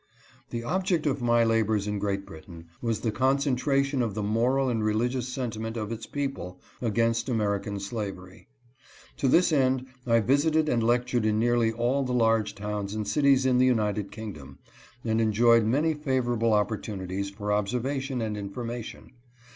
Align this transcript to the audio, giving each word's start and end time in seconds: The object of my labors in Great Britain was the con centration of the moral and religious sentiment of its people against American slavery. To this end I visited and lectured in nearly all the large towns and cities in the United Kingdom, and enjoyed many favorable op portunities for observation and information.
The 0.49 0.63
object 0.63 1.05
of 1.05 1.21
my 1.21 1.43
labors 1.43 1.87
in 1.87 1.99
Great 1.99 2.25
Britain 2.25 2.65
was 2.81 3.01
the 3.01 3.11
con 3.11 3.37
centration 3.37 4.01
of 4.01 4.15
the 4.15 4.23
moral 4.23 4.67
and 4.67 4.83
religious 4.83 5.27
sentiment 5.27 5.77
of 5.77 5.91
its 5.91 6.07
people 6.07 6.59
against 6.81 7.29
American 7.29 7.79
slavery. 7.79 8.47
To 9.17 9.27
this 9.27 9.51
end 9.53 9.85
I 10.07 10.19
visited 10.21 10.67
and 10.67 10.81
lectured 10.81 11.23
in 11.23 11.37
nearly 11.37 11.71
all 11.71 12.01
the 12.01 12.13
large 12.13 12.55
towns 12.55 12.95
and 12.95 13.07
cities 13.07 13.45
in 13.45 13.59
the 13.59 13.67
United 13.67 14.11
Kingdom, 14.11 14.57
and 15.05 15.21
enjoyed 15.21 15.65
many 15.65 15.93
favorable 15.93 16.51
op 16.53 16.71
portunities 16.71 17.31
for 17.31 17.51
observation 17.53 18.23
and 18.23 18.35
information. 18.35 19.11